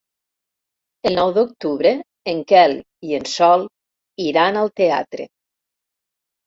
[1.09, 1.91] El nou d'octubre
[2.33, 2.73] en Quel
[3.11, 3.69] i en Sol
[4.29, 5.33] iran al teatre.